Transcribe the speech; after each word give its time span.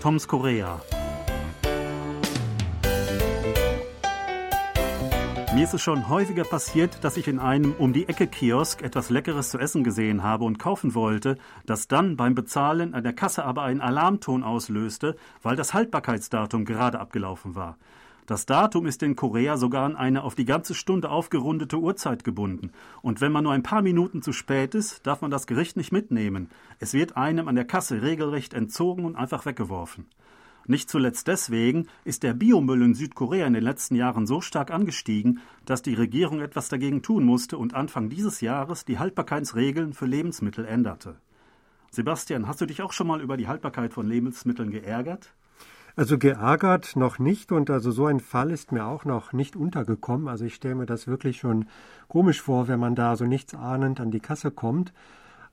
Toms 0.00 0.28
Korea. 0.28 0.80
Mir 5.54 5.64
ist 5.64 5.74
es 5.74 5.82
schon 5.82 6.08
häufiger 6.08 6.44
passiert, 6.44 7.02
dass 7.02 7.16
ich 7.16 7.26
in 7.26 7.40
einem 7.40 7.72
um 7.72 7.92
die 7.92 8.08
Ecke 8.08 8.28
Kiosk 8.28 8.82
etwas 8.82 9.10
Leckeres 9.10 9.50
zu 9.50 9.58
essen 9.58 9.82
gesehen 9.82 10.22
habe 10.22 10.44
und 10.44 10.58
kaufen 10.58 10.94
wollte, 10.94 11.36
das 11.66 11.88
dann 11.88 12.16
beim 12.16 12.36
Bezahlen 12.36 12.94
an 12.94 13.02
der 13.02 13.12
Kasse 13.12 13.44
aber 13.44 13.62
einen 13.62 13.80
Alarmton 13.80 14.44
auslöste, 14.44 15.16
weil 15.42 15.56
das 15.56 15.74
Haltbarkeitsdatum 15.74 16.64
gerade 16.64 17.00
abgelaufen 17.00 17.56
war. 17.56 17.76
Das 18.28 18.44
Datum 18.44 18.84
ist 18.84 19.02
in 19.02 19.16
Korea 19.16 19.56
sogar 19.56 19.86
an 19.86 19.96
eine 19.96 20.22
auf 20.22 20.34
die 20.34 20.44
ganze 20.44 20.74
Stunde 20.74 21.08
aufgerundete 21.08 21.78
Uhrzeit 21.78 22.24
gebunden. 22.24 22.72
Und 23.00 23.22
wenn 23.22 23.32
man 23.32 23.44
nur 23.44 23.54
ein 23.54 23.62
paar 23.62 23.80
Minuten 23.80 24.20
zu 24.20 24.34
spät 24.34 24.74
ist, 24.74 25.06
darf 25.06 25.22
man 25.22 25.30
das 25.30 25.46
Gericht 25.46 25.78
nicht 25.78 25.92
mitnehmen. 25.92 26.50
Es 26.78 26.92
wird 26.92 27.16
einem 27.16 27.48
an 27.48 27.54
der 27.54 27.64
Kasse 27.64 28.02
regelrecht 28.02 28.52
entzogen 28.52 29.06
und 29.06 29.16
einfach 29.16 29.46
weggeworfen. 29.46 30.04
Nicht 30.66 30.90
zuletzt 30.90 31.26
deswegen 31.26 31.86
ist 32.04 32.22
der 32.22 32.34
Biomüll 32.34 32.82
in 32.82 32.94
Südkorea 32.94 33.46
in 33.46 33.54
den 33.54 33.64
letzten 33.64 33.94
Jahren 33.94 34.26
so 34.26 34.42
stark 34.42 34.70
angestiegen, 34.70 35.40
dass 35.64 35.80
die 35.80 35.94
Regierung 35.94 36.42
etwas 36.42 36.68
dagegen 36.68 37.00
tun 37.00 37.24
musste 37.24 37.56
und 37.56 37.72
Anfang 37.72 38.10
dieses 38.10 38.42
Jahres 38.42 38.84
die 38.84 38.98
Haltbarkeitsregeln 38.98 39.94
für 39.94 40.04
Lebensmittel 40.04 40.66
änderte. 40.66 41.16
Sebastian, 41.90 42.46
hast 42.46 42.60
du 42.60 42.66
dich 42.66 42.82
auch 42.82 42.92
schon 42.92 43.06
mal 43.06 43.22
über 43.22 43.38
die 43.38 43.48
Haltbarkeit 43.48 43.94
von 43.94 44.06
Lebensmitteln 44.06 44.70
geärgert? 44.70 45.32
Also 45.98 46.16
geärgert 46.16 46.94
noch 46.94 47.18
nicht 47.18 47.50
und 47.50 47.70
also 47.70 47.90
so 47.90 48.06
ein 48.06 48.20
Fall 48.20 48.52
ist 48.52 48.70
mir 48.70 48.86
auch 48.86 49.04
noch 49.04 49.32
nicht 49.32 49.56
untergekommen. 49.56 50.28
Also 50.28 50.44
ich 50.44 50.54
stelle 50.54 50.76
mir 50.76 50.86
das 50.86 51.08
wirklich 51.08 51.38
schon 51.38 51.66
komisch 52.06 52.40
vor, 52.40 52.68
wenn 52.68 52.78
man 52.78 52.94
da 52.94 53.16
so 53.16 53.24
nichts 53.24 53.52
ahnend 53.52 53.98
an 53.98 54.12
die 54.12 54.20
Kasse 54.20 54.52
kommt. 54.52 54.92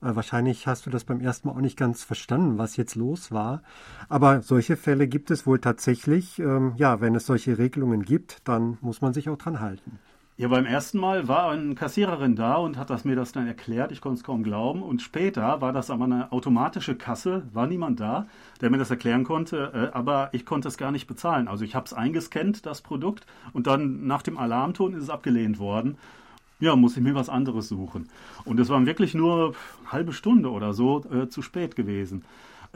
Äh, 0.00 0.14
wahrscheinlich 0.14 0.68
hast 0.68 0.86
du 0.86 0.90
das 0.90 1.02
beim 1.02 1.20
ersten 1.20 1.48
Mal 1.48 1.54
auch 1.54 1.60
nicht 1.60 1.76
ganz 1.76 2.04
verstanden, 2.04 2.58
was 2.58 2.76
jetzt 2.76 2.94
los 2.94 3.32
war. 3.32 3.64
Aber 4.08 4.40
solche 4.40 4.76
Fälle 4.76 5.08
gibt 5.08 5.32
es 5.32 5.48
wohl 5.48 5.58
tatsächlich. 5.58 6.38
Ähm, 6.38 6.74
ja, 6.76 7.00
wenn 7.00 7.16
es 7.16 7.26
solche 7.26 7.58
Regelungen 7.58 8.02
gibt, 8.02 8.46
dann 8.46 8.78
muss 8.82 9.00
man 9.00 9.14
sich 9.14 9.28
auch 9.28 9.38
dran 9.38 9.58
halten. 9.58 9.98
Ja, 10.38 10.48
beim 10.48 10.66
ersten 10.66 10.98
Mal 10.98 11.28
war 11.28 11.50
eine 11.50 11.74
Kassiererin 11.74 12.36
da 12.36 12.56
und 12.56 12.76
hat 12.76 12.90
das 12.90 13.06
mir 13.06 13.16
das 13.16 13.32
dann 13.32 13.46
erklärt. 13.46 13.90
Ich 13.90 14.02
konnte 14.02 14.18
es 14.18 14.22
kaum 14.22 14.42
glauben. 14.42 14.82
Und 14.82 15.00
später 15.00 15.62
war 15.62 15.72
das 15.72 15.88
aber 15.88 16.04
eine 16.04 16.30
automatische 16.30 16.94
Kasse, 16.94 17.44
war 17.54 17.66
niemand 17.66 18.00
da, 18.00 18.26
der 18.60 18.68
mir 18.68 18.76
das 18.76 18.90
erklären 18.90 19.24
konnte. 19.24 19.90
Äh, 19.94 19.96
aber 19.96 20.28
ich 20.32 20.44
konnte 20.44 20.68
es 20.68 20.76
gar 20.76 20.92
nicht 20.92 21.06
bezahlen. 21.06 21.48
Also 21.48 21.64
ich 21.64 21.74
habe 21.74 21.86
es 21.86 21.94
eingescannt, 21.94 22.66
das 22.66 22.82
Produkt, 22.82 23.24
und 23.54 23.66
dann 23.66 24.06
nach 24.06 24.20
dem 24.20 24.36
Alarmton 24.36 24.92
ist 24.92 25.04
es 25.04 25.10
abgelehnt 25.10 25.58
worden. 25.58 25.96
Ja, 26.60 26.76
muss 26.76 26.98
ich 26.98 27.02
mir 27.02 27.14
was 27.14 27.30
anderes 27.30 27.68
suchen. 27.68 28.10
Und 28.44 28.60
es 28.60 28.68
waren 28.68 28.84
wirklich 28.84 29.14
nur 29.14 29.54
halbe 29.86 30.12
Stunde 30.12 30.50
oder 30.50 30.74
so 30.74 31.02
äh, 31.10 31.30
zu 31.30 31.40
spät 31.40 31.76
gewesen. 31.76 32.26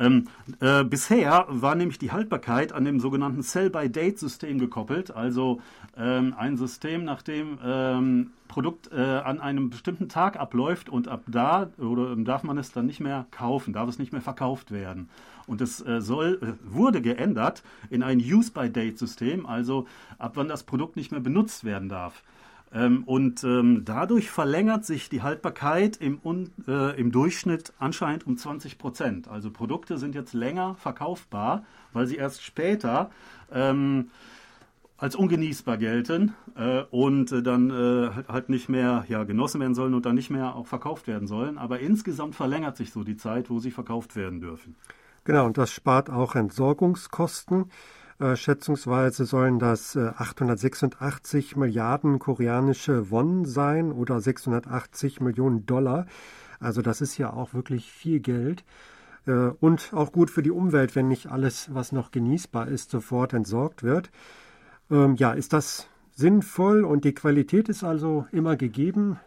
Ähm, 0.00 0.28
äh, 0.60 0.82
bisher 0.82 1.44
war 1.48 1.74
nämlich 1.74 1.98
die 1.98 2.10
Haltbarkeit 2.10 2.72
an 2.72 2.84
dem 2.86 3.00
sogenannten 3.00 3.42
Sell-by-Date-System 3.42 4.58
gekoppelt, 4.58 5.10
also 5.10 5.60
ähm, 5.96 6.34
ein 6.36 6.56
System, 6.56 7.04
nach 7.04 7.20
dem 7.20 7.58
ähm, 7.62 8.30
Produkt 8.48 8.90
äh, 8.92 8.96
an 8.98 9.40
einem 9.40 9.68
bestimmten 9.68 10.08
Tag 10.08 10.40
abläuft 10.40 10.88
und 10.88 11.06
ab 11.06 11.22
da 11.26 11.68
oder 11.78 12.16
darf 12.16 12.42
man 12.42 12.56
es 12.56 12.72
dann 12.72 12.86
nicht 12.86 13.00
mehr 13.00 13.26
kaufen, 13.30 13.74
darf 13.74 13.88
es 13.90 13.98
nicht 13.98 14.12
mehr 14.12 14.22
verkauft 14.22 14.70
werden. 14.70 15.10
Und 15.46 15.60
es 15.60 15.84
äh, 15.84 16.00
soll, 16.00 16.40
äh, 16.42 16.74
wurde 16.74 17.02
geändert 17.02 17.62
in 17.90 18.02
ein 18.02 18.18
Use-by-Date-System, 18.18 19.44
also 19.44 19.86
ab 20.18 20.32
wann 20.36 20.48
das 20.48 20.62
Produkt 20.62 20.96
nicht 20.96 21.12
mehr 21.12 21.20
benutzt 21.20 21.64
werden 21.64 21.90
darf. 21.90 22.22
Ähm, 22.72 23.02
und 23.04 23.42
ähm, 23.42 23.82
dadurch 23.84 24.30
verlängert 24.30 24.84
sich 24.84 25.08
die 25.08 25.22
Haltbarkeit 25.22 25.96
im, 25.96 26.20
äh, 26.68 26.98
im 27.00 27.10
Durchschnitt 27.10 27.72
anscheinend 27.78 28.26
um 28.26 28.36
20 28.36 28.78
Prozent. 28.78 29.28
Also 29.28 29.50
Produkte 29.50 29.98
sind 29.98 30.14
jetzt 30.14 30.34
länger 30.34 30.76
verkaufbar, 30.76 31.64
weil 31.92 32.06
sie 32.06 32.16
erst 32.16 32.44
später 32.44 33.10
ähm, 33.52 34.10
als 35.00 35.16
ungenießbar 35.16 35.78
gelten 35.78 36.34
äh, 36.56 36.82
und 36.90 37.32
äh, 37.32 37.42
dann 37.42 37.70
äh, 37.70 38.10
halt 38.28 38.50
nicht 38.50 38.68
mehr 38.68 39.04
ja, 39.08 39.24
genossen 39.24 39.60
werden 39.60 39.74
sollen 39.74 39.94
und 39.94 40.04
dann 40.06 40.14
nicht 40.14 40.30
mehr 40.30 40.54
auch 40.54 40.66
verkauft 40.66 41.08
werden 41.08 41.26
sollen. 41.26 41.58
Aber 41.58 41.80
insgesamt 41.80 42.36
verlängert 42.36 42.76
sich 42.76 42.92
so 42.92 43.02
die 43.02 43.16
Zeit, 43.16 43.50
wo 43.50 43.58
sie 43.58 43.70
verkauft 43.70 44.14
werden 44.14 44.40
dürfen. 44.40 44.76
Genau, 45.24 45.46
und 45.46 45.58
das 45.58 45.72
spart 45.72 46.10
auch 46.10 46.34
Entsorgungskosten. 46.36 47.70
Äh, 48.20 48.36
schätzungsweise 48.36 49.24
sollen 49.24 49.58
das 49.58 49.96
äh, 49.96 50.12
886 50.14 51.56
Milliarden 51.56 52.18
koreanische 52.18 53.10
Won 53.10 53.46
sein 53.46 53.90
oder 53.90 54.20
680 54.20 55.20
Millionen 55.20 55.64
Dollar. 55.64 56.06
Also 56.60 56.82
das 56.82 57.00
ist 57.00 57.16
ja 57.16 57.32
auch 57.32 57.54
wirklich 57.54 57.90
viel 57.90 58.20
Geld. 58.20 58.62
Äh, 59.26 59.52
und 59.60 59.94
auch 59.94 60.12
gut 60.12 60.30
für 60.30 60.42
die 60.42 60.50
Umwelt, 60.50 60.94
wenn 60.96 61.08
nicht 61.08 61.28
alles, 61.28 61.72
was 61.72 61.92
noch 61.92 62.10
genießbar 62.10 62.68
ist, 62.68 62.90
sofort 62.90 63.32
entsorgt 63.32 63.82
wird. 63.82 64.10
Ähm, 64.90 65.16
ja, 65.16 65.32
ist 65.32 65.54
das 65.54 65.88
sinnvoll 66.14 66.84
und 66.84 67.06
die 67.06 67.14
Qualität 67.14 67.70
ist 67.70 67.84
also 67.84 68.26
immer 68.32 68.56
gegeben? 68.56 69.18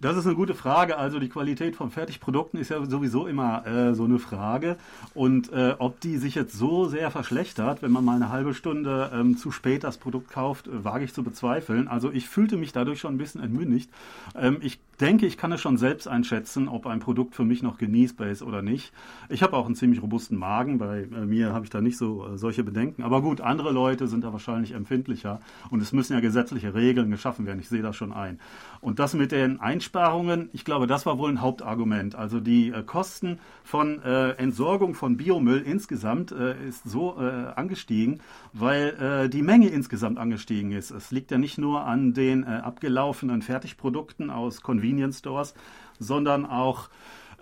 Das 0.00 0.16
ist 0.16 0.26
eine 0.26 0.34
gute 0.34 0.54
Frage. 0.54 0.98
Also 0.98 1.18
die 1.18 1.28
Qualität 1.28 1.76
von 1.76 1.90
Fertigprodukten 1.90 2.58
ist 2.60 2.70
ja 2.70 2.84
sowieso 2.84 3.26
immer 3.26 3.66
äh, 3.66 3.94
so 3.94 4.04
eine 4.04 4.18
Frage. 4.18 4.76
Und 5.14 5.52
äh, 5.52 5.74
ob 5.78 6.00
die 6.00 6.16
sich 6.16 6.34
jetzt 6.34 6.54
so 6.54 6.88
sehr 6.88 7.10
verschlechtert, 7.10 7.82
wenn 7.82 7.92
man 7.92 8.04
mal 8.04 8.16
eine 8.16 8.30
halbe 8.30 8.54
Stunde 8.54 9.10
ähm, 9.14 9.36
zu 9.36 9.50
spät 9.50 9.84
das 9.84 9.98
Produkt 9.98 10.30
kauft, 10.30 10.66
äh, 10.66 10.84
wage 10.84 11.04
ich 11.04 11.14
zu 11.14 11.22
bezweifeln. 11.22 11.88
Also 11.88 12.10
ich 12.10 12.28
fühlte 12.28 12.56
mich 12.56 12.72
dadurch 12.72 13.00
schon 13.00 13.14
ein 13.14 13.18
bisschen 13.18 13.42
entmündigt. 13.42 13.90
Ähm, 14.34 14.58
ich 14.60 14.78
denke, 15.02 15.26
ich 15.26 15.36
kann 15.36 15.50
es 15.52 15.60
schon 15.60 15.76
selbst 15.76 16.06
einschätzen, 16.06 16.68
ob 16.68 16.86
ein 16.86 17.00
Produkt 17.00 17.34
für 17.34 17.44
mich 17.44 17.62
noch 17.62 17.76
genießbar 17.76 18.28
ist 18.28 18.42
oder 18.42 18.62
nicht. 18.62 18.92
Ich 19.28 19.42
habe 19.42 19.56
auch 19.56 19.66
einen 19.66 19.74
ziemlich 19.74 20.00
robusten 20.00 20.38
Magen. 20.38 20.78
Bei 20.78 21.02
äh, 21.02 21.26
mir 21.26 21.52
habe 21.52 21.64
ich 21.64 21.70
da 21.70 21.80
nicht 21.80 21.98
so 21.98 22.26
äh, 22.26 22.38
solche 22.38 22.62
Bedenken. 22.62 23.02
Aber 23.02 23.20
gut, 23.20 23.40
andere 23.40 23.72
Leute 23.72 24.06
sind 24.06 24.22
da 24.22 24.32
wahrscheinlich 24.32 24.72
empfindlicher. 24.72 25.40
Und 25.70 25.82
es 25.82 25.92
müssen 25.92 26.12
ja 26.12 26.20
gesetzliche 26.20 26.74
Regeln 26.74 27.10
geschaffen 27.10 27.46
werden. 27.46 27.58
Ich 27.58 27.68
sehe 27.68 27.82
das 27.82 27.96
schon 27.96 28.12
ein. 28.12 28.38
Und 28.80 29.00
das 29.00 29.14
mit 29.14 29.32
den 29.32 29.60
Einsparungen, 29.60 30.50
ich 30.52 30.64
glaube, 30.64 30.86
das 30.86 31.04
war 31.04 31.18
wohl 31.18 31.30
ein 31.30 31.40
Hauptargument. 31.40 32.14
Also 32.14 32.38
die 32.38 32.70
äh, 32.70 32.82
Kosten 32.84 33.40
von 33.64 34.02
Entsorgung 34.02 34.94
von 34.94 35.16
Biomüll 35.16 35.62
insgesamt 35.62 36.32
ist 36.32 36.84
so 36.84 37.14
angestiegen, 37.14 38.20
weil 38.52 39.28
die 39.28 39.42
Menge 39.42 39.68
insgesamt 39.68 40.18
angestiegen 40.18 40.72
ist. 40.72 40.90
Es 40.90 41.10
liegt 41.10 41.30
ja 41.30 41.38
nicht 41.38 41.58
nur 41.58 41.84
an 41.84 42.12
den 42.12 42.44
abgelaufenen 42.44 43.40
Fertigprodukten 43.40 44.30
aus 44.30 44.62
Convenience 44.92 45.18
Stores, 45.18 45.54
sondern 45.98 46.44
auch 46.44 46.88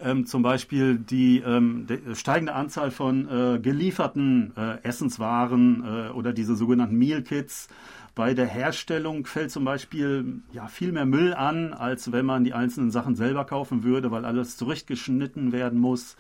ähm, 0.01 0.25
zum 0.25 0.43
Beispiel 0.43 0.97
die, 0.99 1.41
ähm, 1.41 1.87
steigende 2.15 2.55
Anzahl 2.55 2.91
von 2.91 3.29
äh, 3.29 3.59
gelieferten 3.59 4.53
äh, 4.57 4.83
Essenswaren 4.83 5.85
äh, 5.85 6.11
oder 6.11 6.33
diese 6.33 6.57
sogenannten 6.57 6.97
Meal 6.97 7.23
Kits 7.23 7.69
bei 8.15 8.35
der 8.35 8.47
Herstellung 8.47 9.27
fällt 9.27 9.51
zum 9.51 9.65
Beispiel 9.65 10.43
ja, 10.53 10.67
viel 10.69 10.93
mehr 10.93 11.07
Müll 11.07 11.35
an, 11.35 11.73
als 11.73 12.13
wenn 12.13 12.27
man 12.27 12.45
die 12.45 12.55
einzelnen 12.55 12.91
Sachen 12.91 13.15
selber 13.15 13.45
kaufen 13.45 13.83
würde, 13.83 14.11
weil 14.11 14.25
alles 14.25 14.57
zurechtgeschnitten 14.57 15.53
werden 15.53 15.79
muss. 15.79 16.17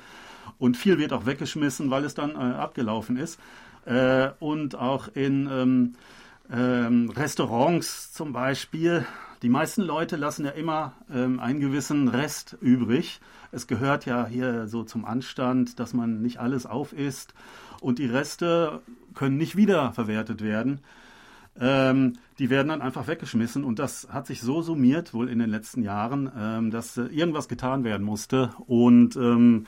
Und 0.58 0.76
viel 0.76 0.98
wird 0.98 1.12
auch 1.12 1.26
weggeschmissen, 1.26 1.90
weil 1.90 2.04
es 2.04 2.14
dann 2.14 2.32
äh, 2.32 2.34
abgelaufen 2.34 3.16
ist. 3.16 3.40
Äh, 3.86 4.30
und 4.38 4.76
auch 4.76 5.08
in 5.14 5.48
ähm, 5.50 5.94
ähm, 6.52 7.10
Restaurants 7.10 8.12
zum 8.12 8.32
Beispiel. 8.32 9.04
Die 9.42 9.48
meisten 9.48 9.82
Leute 9.82 10.16
lassen 10.16 10.44
ja 10.44 10.50
immer 10.50 10.92
ähm, 11.12 11.40
einen 11.40 11.60
gewissen 11.60 12.08
Rest 12.08 12.56
übrig. 12.60 13.20
Es 13.52 13.66
gehört 13.66 14.06
ja 14.06 14.26
hier 14.26 14.68
so 14.68 14.84
zum 14.84 15.04
Anstand, 15.04 15.78
dass 15.80 15.94
man 15.94 16.20
nicht 16.22 16.38
alles 16.38 16.66
aufisst. 16.66 17.34
Und 17.80 17.98
die 17.98 18.06
Reste 18.06 18.80
können 19.14 19.38
nicht 19.38 19.56
wiederverwertet 19.56 20.42
werden 20.42 20.80
ähm, 21.58 22.14
die 22.38 22.48
werden 22.50 22.68
dann 22.68 22.82
einfach 22.82 23.06
weggeschmissen. 23.06 23.64
Und 23.64 23.78
das 23.78 24.08
hat 24.10 24.26
sich 24.26 24.40
so 24.40 24.62
summiert, 24.62 25.12
wohl 25.14 25.28
in 25.28 25.38
den 25.38 25.50
letzten 25.50 25.82
Jahren, 25.82 26.30
ähm, 26.36 26.70
dass 26.70 26.96
äh, 26.96 27.02
irgendwas 27.06 27.48
getan 27.48 27.84
werden 27.84 28.04
musste 28.04 28.50
und 28.66 29.16
ähm, 29.16 29.66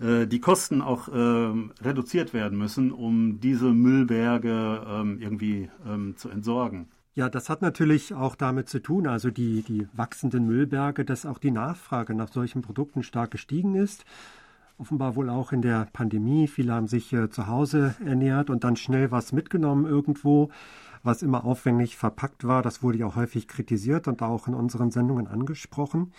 äh, 0.00 0.26
die 0.26 0.40
Kosten 0.40 0.82
auch 0.82 1.08
ähm, 1.12 1.72
reduziert 1.82 2.32
werden 2.32 2.58
müssen, 2.58 2.92
um 2.92 3.40
diese 3.40 3.72
Müllberge 3.72 4.82
ähm, 4.86 5.18
irgendwie 5.20 5.70
ähm, 5.86 6.16
zu 6.16 6.28
entsorgen. 6.28 6.88
Ja, 7.14 7.28
das 7.28 7.50
hat 7.50 7.60
natürlich 7.60 8.14
auch 8.14 8.36
damit 8.36 8.68
zu 8.70 8.80
tun, 8.80 9.06
also 9.06 9.30
die, 9.30 9.62
die 9.62 9.86
wachsenden 9.92 10.46
Müllberge, 10.46 11.04
dass 11.04 11.26
auch 11.26 11.38
die 11.38 11.50
Nachfrage 11.50 12.14
nach 12.14 12.32
solchen 12.32 12.62
Produkten 12.62 13.02
stark 13.02 13.30
gestiegen 13.30 13.74
ist 13.74 14.04
offenbar 14.78 15.14
wohl 15.14 15.30
auch 15.30 15.52
in 15.52 15.62
der 15.62 15.86
Pandemie. 15.92 16.48
Viele 16.48 16.72
haben 16.72 16.88
sich 16.88 17.12
äh, 17.12 17.30
zu 17.30 17.46
Hause 17.46 17.94
ernährt 18.04 18.50
und 18.50 18.64
dann 18.64 18.74
schnell 18.74 19.12
was 19.12 19.30
mitgenommen 19.32 19.86
irgendwo 19.86 20.50
was 21.04 21.22
immer 21.22 21.44
aufwendig 21.44 21.96
verpackt 21.96 22.44
war. 22.44 22.62
Das 22.62 22.82
wurde 22.82 22.98
ja 22.98 23.14
häufig 23.14 23.48
kritisiert 23.48 24.06
und 24.06 24.22
auch 24.22 24.46
in 24.46 24.54
unseren 24.54 24.90
Sendungen 24.90 25.26
angesprochen. 25.26 26.12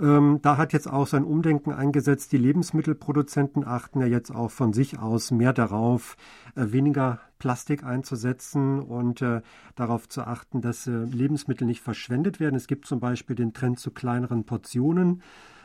Ähm, 0.00 0.38
da 0.42 0.56
hat 0.56 0.72
jetzt 0.72 0.88
auch 0.88 1.06
sein 1.06 1.24
Umdenken 1.24 1.72
eingesetzt. 1.72 2.30
Die 2.32 2.38
Lebensmittelproduzenten 2.38 3.66
achten 3.66 4.00
ja 4.00 4.06
jetzt 4.06 4.30
auch 4.30 4.50
von 4.50 4.72
sich 4.72 4.98
aus 4.98 5.30
mehr 5.30 5.52
darauf, 5.52 6.16
äh, 6.54 6.66
weniger 6.70 7.20
Plastik 7.38 7.84
einzusetzen 7.84 8.80
und 8.80 9.22
äh, 9.22 9.42
darauf 9.74 10.08
zu 10.08 10.22
achten, 10.22 10.60
dass 10.60 10.86
äh, 10.86 10.90
Lebensmittel 10.90 11.66
nicht 11.66 11.82
verschwendet 11.82 12.38
werden. 12.38 12.54
Es 12.54 12.68
gibt 12.68 12.86
zum 12.86 13.00
Beispiel 13.00 13.34
den 13.34 13.52
Trend 13.52 13.80
zu 13.80 13.90
kleineren 13.90 14.44
Portionen 14.44 15.22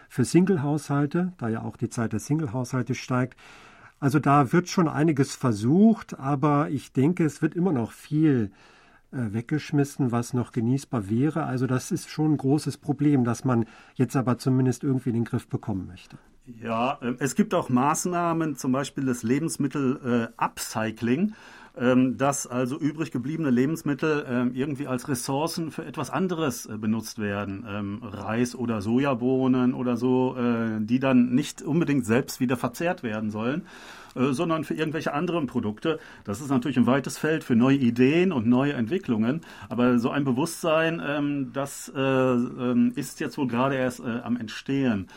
für 0.09 0.25
Single-Haushalte, 0.25 1.33
da 1.37 1.49
ja 1.49 1.61
auch 1.61 1.77
die 1.77 1.89
Zeit 1.89 2.13
der 2.13 2.19
Single-Haushalte 2.19 2.95
steigt. 2.95 3.37
Also 3.99 4.19
da 4.19 4.51
wird 4.51 4.67
schon 4.67 4.87
einiges 4.87 5.35
versucht, 5.35 6.19
aber 6.19 6.69
ich 6.69 6.91
denke, 6.91 7.23
es 7.23 7.41
wird 7.41 7.55
immer 7.55 7.71
noch 7.71 7.91
viel 7.91 8.51
äh, 8.51 8.51
weggeschmissen, 9.13 10.11
was 10.11 10.33
noch 10.33 10.51
genießbar 10.51 11.09
wäre. 11.09 11.45
Also 11.45 11.67
das 11.67 11.91
ist 11.91 12.09
schon 12.09 12.33
ein 12.33 12.37
großes 12.37 12.77
Problem, 12.77 13.23
das 13.23 13.45
man 13.45 13.65
jetzt 13.95 14.15
aber 14.15 14.37
zumindest 14.37 14.83
irgendwie 14.83 15.09
in 15.09 15.15
den 15.15 15.25
Griff 15.25 15.47
bekommen 15.47 15.87
möchte. 15.87 16.17
Ja, 16.45 16.99
äh, 17.01 17.15
es 17.19 17.35
gibt 17.35 17.53
auch 17.53 17.69
Maßnahmen, 17.69 18.55
zum 18.55 18.71
Beispiel 18.71 19.05
das 19.05 19.21
Lebensmittel-Upcycling. 19.23 21.29
Äh, 21.29 21.33
dass 21.75 22.45
also 22.45 22.77
übrig 22.77 23.11
gebliebene 23.11 23.49
Lebensmittel 23.49 24.25
ähm, 24.29 24.51
irgendwie 24.53 24.85
als 24.85 25.07
Ressourcen 25.07 25.71
für 25.71 25.83
etwas 25.83 26.11
anderes 26.11 26.67
äh, 26.67 26.77
benutzt 26.77 27.17
werden. 27.17 27.65
Ähm, 27.67 27.99
Reis 28.03 28.55
oder 28.55 28.81
Sojabohnen 28.81 29.73
oder 29.73 29.97
so, 29.97 30.35
äh, 30.37 30.79
die 30.81 30.99
dann 30.99 31.33
nicht 31.33 31.63
unbedingt 31.63 32.05
selbst 32.05 32.39
wieder 32.39 32.57
verzehrt 32.57 33.01
werden 33.01 33.31
sollen 33.31 33.63
äh, 34.15 34.33
sondern 34.33 34.65
für 34.65 34.75
irgendwelche 34.75 35.13
anderen 35.13 35.47
Produkte. 35.47 35.99
Das 36.25 36.41
ist 36.41 36.49
natürlich 36.49 36.77
ein 36.77 36.85
weites 36.85 37.17
Feld 37.17 37.43
für 37.43 37.55
neue 37.55 37.77
Ideen 37.77 38.31
und 38.31 38.45
neue 38.45 38.73
Entwicklungen. 38.73 39.41
Aber 39.67 39.97
so 39.97 40.11
ein 40.11 40.25
Bewusstsein, 40.25 41.49
das 41.53 41.91
ist 42.95 43.19
jetzt 43.19 43.37
wohl 43.39 43.47
gerade 43.47 43.75
erst 43.75 44.01
am 44.01 44.37
Entstehen. 44.37 45.07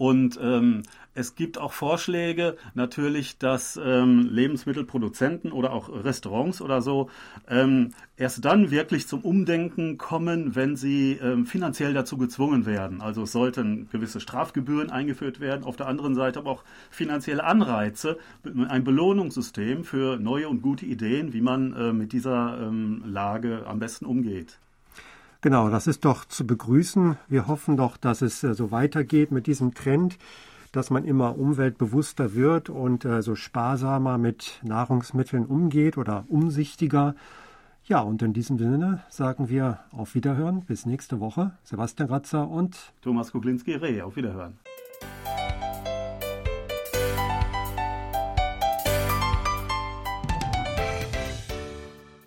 Und 0.00 0.40
ähm, 0.42 0.82
es 1.20 1.34
gibt 1.34 1.58
auch 1.58 1.72
Vorschläge 1.72 2.56
natürlich, 2.74 3.38
dass 3.38 3.78
ähm, 3.82 4.28
Lebensmittelproduzenten 4.32 5.52
oder 5.52 5.72
auch 5.72 5.88
Restaurants 5.88 6.60
oder 6.60 6.82
so 6.82 7.10
ähm, 7.48 7.90
erst 8.16 8.44
dann 8.44 8.70
wirklich 8.70 9.06
zum 9.06 9.20
Umdenken 9.20 9.98
kommen, 9.98 10.56
wenn 10.56 10.76
sie 10.76 11.18
ähm, 11.22 11.46
finanziell 11.46 11.94
dazu 11.94 12.16
gezwungen 12.16 12.66
werden. 12.66 13.02
Also 13.02 13.22
es 13.22 13.32
sollten 13.32 13.88
gewisse 13.90 14.20
Strafgebühren 14.20 14.90
eingeführt 14.90 15.40
werden, 15.40 15.64
auf 15.64 15.76
der 15.76 15.86
anderen 15.86 16.14
Seite 16.14 16.40
aber 16.40 16.50
auch 16.50 16.64
finanzielle 16.90 17.44
Anreize, 17.44 18.18
ein 18.68 18.82
Belohnungssystem 18.82 19.84
für 19.84 20.16
neue 20.16 20.48
und 20.48 20.62
gute 20.62 20.86
Ideen, 20.86 21.32
wie 21.32 21.42
man 21.42 21.74
äh, 21.74 21.92
mit 21.92 22.12
dieser 22.12 22.58
ähm, 22.60 23.02
Lage 23.06 23.64
am 23.66 23.78
besten 23.78 24.06
umgeht. 24.06 24.58
Genau, 25.42 25.70
das 25.70 25.86
ist 25.86 26.04
doch 26.04 26.26
zu 26.26 26.46
begrüßen. 26.46 27.16
Wir 27.28 27.46
hoffen 27.46 27.78
doch, 27.78 27.96
dass 27.96 28.20
es 28.20 28.44
äh, 28.44 28.54
so 28.54 28.70
weitergeht 28.70 29.30
mit 29.30 29.46
diesem 29.46 29.72
Trend, 29.72 30.18
dass 30.72 30.90
man 30.90 31.04
immer 31.04 31.38
umweltbewusster 31.38 32.34
wird 32.34 32.70
und 32.70 33.04
äh, 33.04 33.22
so 33.22 33.34
sparsamer 33.34 34.18
mit 34.18 34.60
Nahrungsmitteln 34.62 35.46
umgeht 35.46 35.98
oder 35.98 36.24
umsichtiger. 36.28 37.14
Ja, 37.84 38.00
und 38.00 38.22
in 38.22 38.32
diesem 38.32 38.58
Sinne 38.58 39.02
sagen 39.08 39.48
wir 39.48 39.80
auf 39.90 40.14
Wiederhören. 40.14 40.64
Bis 40.64 40.86
nächste 40.86 41.18
Woche. 41.18 41.52
Sebastian 41.64 42.08
Ratzer 42.08 42.48
und 42.48 42.92
Thomas 43.02 43.32
Kuklinski-Reh. 43.32 44.02
Auf 44.02 44.16
Wiederhören. 44.16 44.58